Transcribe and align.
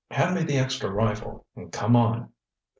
"Hand 0.09 0.33
me 0.35 0.41
the 0.41 0.57
extra 0.57 0.89
rifle, 0.89 1.45
and 1.55 1.71
come 1.71 1.95
on." 1.95 2.31